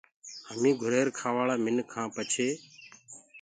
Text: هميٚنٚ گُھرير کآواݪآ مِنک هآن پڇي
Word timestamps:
هميٚنٚ 0.49 0.79
گُھرير 0.81 1.07
کآواݪآ 1.19 1.55
مِنک 1.65 1.87
هآن 1.95 2.07
پڇي 2.15 2.49